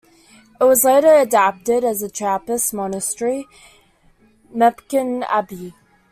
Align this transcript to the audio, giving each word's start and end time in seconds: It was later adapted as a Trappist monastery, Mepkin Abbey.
It 0.59 0.63
was 0.63 0.83
later 0.83 1.13
adapted 1.13 1.83
as 1.83 2.01
a 2.01 2.09
Trappist 2.09 2.73
monastery, 2.73 3.47
Mepkin 4.51 5.23
Abbey. 5.29 5.75